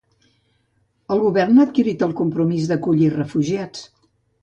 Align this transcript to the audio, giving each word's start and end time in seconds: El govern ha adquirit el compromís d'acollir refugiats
El 1.17 1.21
govern 1.25 1.61
ha 1.63 1.67
adquirit 1.67 2.07
el 2.09 2.17
compromís 2.25 2.69
d'acollir 2.73 3.15
refugiats 3.21 3.89